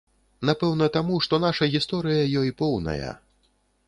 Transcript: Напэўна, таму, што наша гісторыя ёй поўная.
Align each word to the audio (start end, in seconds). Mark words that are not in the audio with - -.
Напэўна, 0.49 0.85
таму, 0.95 1.19
што 1.25 1.39
наша 1.43 1.67
гісторыя 1.73 2.23
ёй 2.41 2.49
поўная. 2.63 3.11